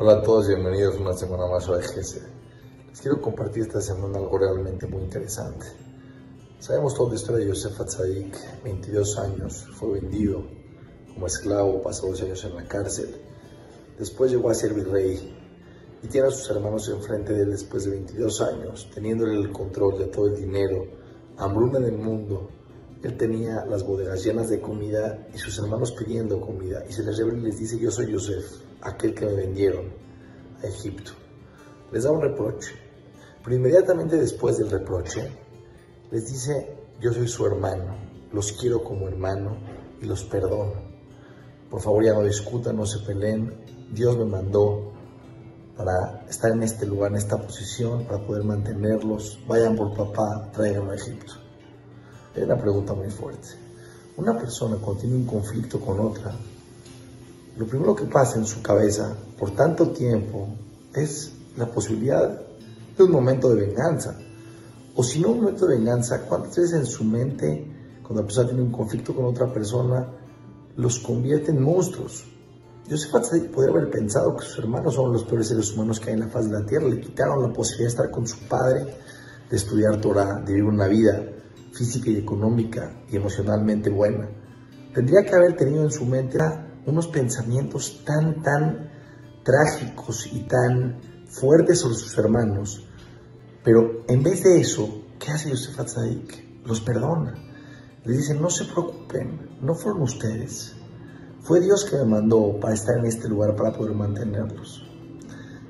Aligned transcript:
Hola 0.00 0.12
a 0.12 0.22
todos, 0.22 0.46
bienvenidos 0.46 0.94
una 1.00 1.12
semana 1.12 1.48
más 1.48 1.68
a 1.68 1.76
EGC. 1.76 2.22
Les 2.88 3.00
quiero 3.00 3.20
compartir 3.20 3.64
esta 3.64 3.80
semana 3.80 4.18
algo 4.18 4.38
realmente 4.38 4.86
muy 4.86 5.02
interesante. 5.02 5.66
Sabemos 6.60 6.94
toda 6.94 7.08
la 7.08 7.14
historia 7.16 7.44
de 7.44 7.48
Yosef 7.50 7.80
Atzadik, 7.80 8.62
22 8.62 9.18
años, 9.18 9.66
fue 9.72 9.94
vendido 9.94 10.44
como 11.12 11.26
esclavo, 11.26 11.82
pasó 11.82 12.06
dos 12.06 12.22
años 12.22 12.44
en 12.44 12.54
la 12.54 12.64
cárcel. 12.68 13.12
Después 13.98 14.30
llegó 14.30 14.50
a 14.50 14.54
ser 14.54 14.72
virrey 14.72 15.36
y 16.00 16.06
tiene 16.06 16.28
a 16.28 16.30
sus 16.30 16.48
hermanos 16.48 16.88
enfrente 16.88 17.32
de 17.32 17.42
él 17.42 17.50
después 17.50 17.82
de 17.82 17.90
22 17.90 18.40
años, 18.40 18.88
teniéndole 18.94 19.34
el 19.34 19.50
control 19.50 19.98
de 19.98 20.06
todo 20.06 20.28
el 20.28 20.36
dinero, 20.36 20.86
hambruna 21.38 21.80
del 21.80 21.98
mundo. 21.98 22.48
Él 23.02 23.16
tenía 23.16 23.64
las 23.64 23.84
bodegas 23.84 24.24
llenas 24.24 24.48
de 24.48 24.60
comida 24.60 25.28
y 25.32 25.38
sus 25.38 25.56
hermanos 25.58 25.92
pidiendo 25.92 26.40
comida. 26.40 26.84
Y 26.88 26.92
se 26.92 27.04
les 27.04 27.16
revela 27.16 27.38
y 27.38 27.42
les 27.42 27.58
dice, 27.58 27.78
yo 27.78 27.90
soy 27.90 28.10
Yosef, 28.10 28.44
aquel 28.80 29.14
que 29.14 29.26
me 29.26 29.34
vendieron 29.34 29.86
a 30.62 30.66
Egipto. 30.66 31.12
Les 31.92 32.02
da 32.02 32.10
un 32.10 32.20
reproche. 32.20 32.74
Pero 33.44 33.54
inmediatamente 33.54 34.16
después 34.16 34.58
del 34.58 34.70
reproche, 34.70 35.30
les 36.10 36.26
dice, 36.26 36.76
yo 37.00 37.12
soy 37.12 37.28
su 37.28 37.46
hermano, 37.46 37.96
los 38.32 38.52
quiero 38.52 38.82
como 38.82 39.06
hermano 39.06 39.56
y 40.02 40.06
los 40.06 40.24
perdono. 40.24 40.88
Por 41.70 41.80
favor 41.80 42.04
ya 42.04 42.14
no 42.14 42.24
discutan, 42.24 42.76
no 42.76 42.84
se 42.84 42.98
peleen. 43.00 43.54
Dios 43.92 44.18
me 44.18 44.24
mandó 44.24 44.92
para 45.76 46.24
estar 46.28 46.50
en 46.50 46.64
este 46.64 46.84
lugar, 46.84 47.12
en 47.12 47.18
esta 47.18 47.40
posición, 47.40 48.06
para 48.06 48.26
poder 48.26 48.42
mantenerlos. 48.42 49.38
Vayan 49.46 49.76
por 49.76 49.94
papá, 49.94 50.50
traiganlo 50.52 50.90
a 50.90 50.96
Egipto. 50.96 51.47
Es 52.38 52.44
una 52.44 52.56
pregunta 52.56 52.94
muy 52.94 53.10
fuerte. 53.10 53.48
Una 54.16 54.38
persona 54.38 54.76
cuando 54.76 55.00
tiene 55.00 55.16
un 55.16 55.26
conflicto 55.26 55.80
con 55.80 55.98
otra, 55.98 56.32
lo 57.56 57.66
primero 57.66 57.96
que 57.96 58.04
pasa 58.04 58.38
en 58.38 58.46
su 58.46 58.62
cabeza 58.62 59.12
por 59.36 59.50
tanto 59.50 59.88
tiempo 59.88 60.46
es 60.94 61.32
la 61.56 61.66
posibilidad 61.66 62.40
de 62.96 63.02
un 63.02 63.10
momento 63.10 63.48
de 63.52 63.66
venganza. 63.66 64.16
O 64.94 65.02
si 65.02 65.18
no 65.18 65.30
un 65.30 65.40
momento 65.40 65.66
de 65.66 65.78
venganza, 65.78 66.20
¿cuántas 66.28 66.58
veces 66.58 66.74
en 66.74 66.86
su 66.86 67.02
mente, 67.02 67.66
cuando 68.02 68.22
la 68.22 68.26
persona 68.26 68.46
tiene 68.50 68.62
un 68.62 68.70
conflicto 68.70 69.16
con 69.16 69.24
otra 69.24 69.52
persona, 69.52 70.06
los 70.76 71.00
convierte 71.00 71.50
en 71.50 71.60
monstruos? 71.60 72.24
Joseph 72.88 73.16
Atzadik 73.16 73.50
podría 73.50 73.72
haber 73.72 73.90
pensado 73.90 74.36
que 74.36 74.44
sus 74.44 74.60
hermanos 74.60 74.94
son 74.94 75.12
los 75.12 75.24
peores 75.24 75.48
seres 75.48 75.72
humanos 75.72 75.98
que 75.98 76.10
hay 76.10 76.14
en 76.14 76.20
la 76.20 76.28
faz 76.28 76.48
de 76.48 76.52
la 76.52 76.64
tierra. 76.64 76.86
Le 76.86 77.00
quitaron 77.00 77.42
la 77.42 77.52
posibilidad 77.52 77.88
de 77.88 77.96
estar 77.96 78.10
con 78.12 78.28
su 78.28 78.38
padre, 78.46 78.86
de 79.50 79.56
estudiar 79.56 80.00
Torah, 80.00 80.36
de 80.36 80.52
vivir 80.52 80.62
una 80.62 80.86
vida 80.86 81.20
física 81.72 82.10
y 82.10 82.16
económica 82.16 83.02
y 83.10 83.16
emocionalmente 83.16 83.90
buena. 83.90 84.28
Tendría 84.94 85.22
que 85.24 85.34
haber 85.34 85.56
tenido 85.56 85.84
en 85.84 85.90
su 85.90 86.04
mente 86.04 86.38
unos 86.86 87.08
pensamientos 87.08 88.02
tan, 88.04 88.42
tan 88.42 88.90
trágicos 89.44 90.28
y 90.32 90.40
tan 90.40 91.00
fuertes 91.26 91.80
sobre 91.80 91.96
sus 91.96 92.16
hermanos. 92.18 92.86
Pero 93.62 94.04
en 94.08 94.22
vez 94.22 94.42
de 94.42 94.60
eso, 94.60 95.04
¿qué 95.18 95.30
hace 95.30 95.50
Yosef 95.50 95.78
Atzadik? 95.78 96.64
Los 96.64 96.80
perdona. 96.80 97.34
Les 98.04 98.18
dice, 98.18 98.34
no 98.34 98.48
se 98.48 98.64
preocupen, 98.64 99.58
no 99.60 99.74
fueron 99.74 100.02
ustedes. 100.02 100.74
Fue 101.42 101.60
Dios 101.60 101.84
que 101.84 101.96
me 101.96 102.04
mandó 102.04 102.58
para 102.60 102.74
estar 102.74 102.98
en 102.98 103.06
este 103.06 103.28
lugar, 103.28 103.54
para 103.54 103.72
poder 103.72 103.94
mantenerlos. 103.94 104.84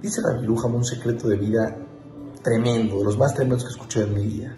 Dice 0.00 0.20
la 0.22 0.38
Birujam 0.40 0.74
un 0.74 0.84
secreto 0.84 1.28
de 1.28 1.36
vida 1.36 1.76
tremendo, 2.42 2.98
de 2.98 3.04
los 3.04 3.18
más 3.18 3.34
tremendos 3.34 3.64
que 3.64 3.70
escuché 3.70 4.02
en 4.02 4.14
mi 4.14 4.26
vida. 4.26 4.56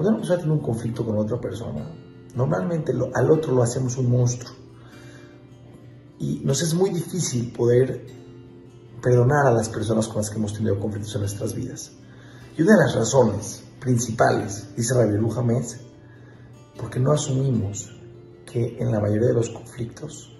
Cuando 0.00 0.12
una 0.12 0.20
persona 0.20 0.38
tiene 0.38 0.54
un 0.54 0.62
conflicto 0.62 1.04
con 1.04 1.18
otra 1.18 1.38
persona, 1.38 1.86
normalmente 2.34 2.94
lo, 2.94 3.14
al 3.14 3.30
otro 3.30 3.52
lo 3.52 3.62
hacemos 3.62 3.98
un 3.98 4.10
monstruo. 4.10 4.50
Y 6.18 6.40
nos 6.42 6.62
es 6.62 6.72
muy 6.72 6.88
difícil 6.88 7.52
poder 7.52 8.06
perdonar 9.02 9.48
a 9.48 9.52
las 9.52 9.68
personas 9.68 10.08
con 10.08 10.16
las 10.16 10.30
que 10.30 10.38
hemos 10.38 10.54
tenido 10.54 10.80
conflictos 10.80 11.14
en 11.16 11.20
nuestras 11.20 11.54
vidas. 11.54 11.92
Y 12.56 12.62
una 12.62 12.78
de 12.78 12.84
las 12.84 12.94
razones 12.94 13.62
principales, 13.78 14.74
dice 14.74 14.94
Rabbi 14.94 15.18
Lujam, 15.18 15.50
es 15.50 15.78
porque 16.78 16.98
no 16.98 17.12
asumimos 17.12 17.94
que 18.50 18.78
en 18.78 18.92
la 18.92 19.00
mayoría 19.00 19.28
de 19.28 19.34
los 19.34 19.50
conflictos 19.50 20.34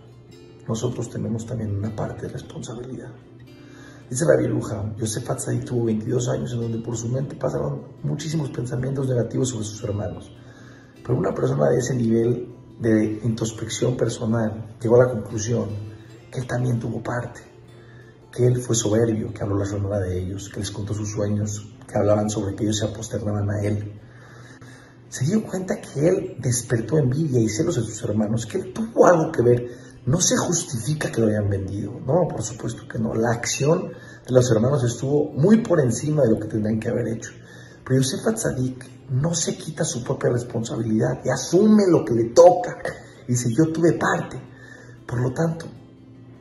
nosotros 0.67 1.11
tenemos 1.11 1.45
también 1.45 1.77
una 1.77 1.95
parte 1.95 2.29
de 2.29 2.33
responsabilidad. 2.33 3.11
Dice 4.11 4.25
Rabbi 4.25 4.49
Lujam, 4.49 4.97
Yosef 4.97 5.31
Atzadik 5.31 5.65
tuvo 5.65 5.85
22 5.85 6.29
años 6.31 6.53
en 6.53 6.63
donde 6.63 6.79
por 6.79 6.97
su 6.97 7.09
mente 7.09 7.37
pasaron 7.37 7.83
muchísimos 8.03 8.51
pensamientos 8.51 9.09
negativos 9.09 9.51
sobre 9.51 9.65
sus 9.65 9.85
hermanos. 9.85 10.33
Pero 11.01 11.17
una 11.17 11.33
persona 11.33 11.71
de 11.71 11.79
ese 11.79 11.95
nivel 11.95 12.53
de 12.81 13.21
introspección 13.23 13.97
personal 13.97 14.75
llegó 14.83 14.97
a 14.97 15.07
la 15.07 15.13
conclusión 15.13 15.69
que 16.29 16.41
él 16.41 16.47
también 16.49 16.81
tuvo 16.81 17.01
parte, 17.01 17.41
que 18.33 18.49
él 18.49 18.61
fue 18.61 18.75
soberbio, 18.75 19.33
que 19.33 19.45
habló 19.45 19.57
la 19.57 19.65
sonora 19.65 20.01
de 20.01 20.19
ellos, 20.19 20.49
que 20.49 20.59
les 20.59 20.73
contó 20.73 20.93
sus 20.93 21.13
sueños, 21.13 21.73
que 21.87 21.97
hablaban 21.97 22.29
sobre 22.29 22.57
que 22.57 22.65
ellos 22.65 22.79
se 22.79 22.87
aposternaban 22.87 23.49
a 23.49 23.63
él. 23.63 23.93
Se 25.09 25.25
dio 25.25 25.45
cuenta 25.45 25.81
que 25.81 26.09
él 26.09 26.37
despertó 26.41 26.99
envidia 26.99 27.39
y 27.39 27.49
celos 27.49 27.77
de 27.77 27.83
sus 27.83 28.03
hermanos, 28.03 28.45
que 28.45 28.59
él 28.59 28.73
tuvo 28.73 29.07
algo 29.07 29.31
que 29.31 29.43
ver. 29.43 29.69
No 30.07 30.19
se 30.21 30.37
justifica 30.37 31.13
que 31.13 31.21
lo 31.21 31.27
hayan 31.27 31.51
vendido, 31.51 32.01
no, 32.07 32.27
por 32.27 32.43
supuesto 32.43 32.89
que 32.89 32.99
no. 32.99 33.15
La 33.15 33.33
acción 33.33 33.89
de 34.27 34.33
los 34.33 34.51
hermanos 34.51 34.83
estuvo 34.83 35.31
muy 35.33 35.59
por 35.59 35.79
encima 35.79 36.23
de 36.23 36.31
lo 36.31 36.41
que 36.41 36.49
tendrían 36.49 36.81
que 36.81 36.89
haber 36.89 37.09
hecho. 37.09 37.33
Pero 37.85 38.01
Yosef 38.01 38.27
Atzadik 38.27 39.11
no 39.11 39.35
se 39.35 39.57
quita 39.57 39.85
su 39.85 40.03
propia 40.03 40.31
responsabilidad 40.31 41.21
y 41.25 41.29
asume 41.29 41.83
lo 41.89 42.05
que 42.05 42.15
le 42.15 42.25
toca. 42.31 42.79
Y 43.29 43.33
dice, 43.33 43.53
yo 43.53 43.71
tuve 43.73 43.93
parte, 43.93 44.41
por 45.07 45.21
lo 45.21 45.35
tanto, 45.35 45.67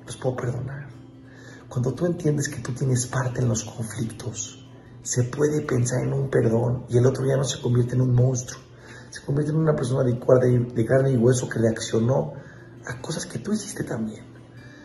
los 0.06 0.16
puedo 0.16 0.38
perdonar. 0.38 0.88
Cuando 1.68 1.94
tú 1.94 2.06
entiendes 2.06 2.48
que 2.48 2.62
tú 2.62 2.72
tienes 2.72 3.08
parte 3.08 3.42
en 3.42 3.50
los 3.50 3.66
conflictos, 3.66 4.66
se 5.04 5.24
puede 5.24 5.62
pensar 5.62 6.04
en 6.04 6.14
un 6.14 6.30
perdón 6.30 6.86
y 6.90 6.98
el 6.98 7.06
otro 7.06 7.26
ya 7.26 7.36
no 7.36 7.44
se 7.44 7.62
convierte 7.62 7.96
en 7.96 8.02
un 8.02 8.14
monstruo. 8.14 8.62
Se 9.10 9.22
convierte 9.22 9.52
en 9.52 9.58
una 9.58 9.76
persona 9.76 10.04
de 10.04 10.86
carne 10.86 11.12
y 11.12 11.18
hueso 11.18 11.50
que 11.50 11.60
reaccionó 11.60 12.34
a 12.90 13.02
cosas 13.02 13.26
que 13.26 13.40
tú 13.40 13.54
hiciste 13.54 13.84
también. 13.84 14.26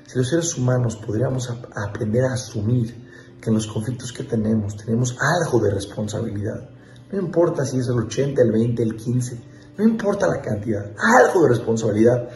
Si 0.07 0.19
los 0.19 0.29
seres 0.29 0.57
humanos 0.57 0.97
podríamos 0.97 1.51
aprender 1.75 2.25
a 2.25 2.35
asumir 2.35 3.09
que 3.41 3.49
en 3.49 3.55
los 3.55 3.67
conflictos 3.67 4.13
que 4.13 4.25
tenemos 4.25 4.77
tenemos 4.77 5.17
algo 5.19 5.59
de 5.61 5.71
responsabilidad, 5.71 6.69
no 7.11 7.19
importa 7.19 7.65
si 7.65 7.79
es 7.79 7.89
el 7.89 7.99
80, 7.99 8.43
el 8.43 8.53
20, 8.53 8.83
el 8.83 8.97
15, 8.97 9.41
no 9.79 9.85
importa 9.85 10.29
la 10.29 10.43
cantidad, 10.43 10.93
algo 10.99 11.43
de 11.43 11.49
responsabilidad, 11.49 12.29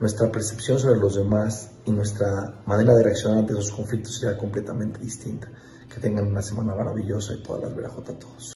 nuestra 0.00 0.30
percepción 0.30 0.78
sobre 0.78 1.00
los 1.00 1.16
demás 1.16 1.70
y 1.84 1.90
nuestra 1.90 2.62
manera 2.66 2.94
de 2.94 3.02
reaccionar 3.02 3.38
ante 3.38 3.54
esos 3.54 3.72
conflictos 3.72 4.18
será 4.18 4.36
completamente 4.36 5.00
distinta. 5.00 5.48
Que 5.92 6.00
tengan 6.00 6.26
una 6.26 6.42
semana 6.42 6.74
maravillosa 6.74 7.34
y 7.34 7.42
todas 7.42 7.62
las 7.62 7.74
verajotas 7.74 8.16
a 8.16 8.18
todos. 8.18 8.55